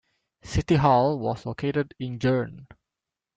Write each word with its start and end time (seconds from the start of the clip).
City 0.41 0.77
hall 0.77 1.19
was 1.19 1.45
located 1.45 1.93
in 1.99 2.17
Joure. 2.17 2.65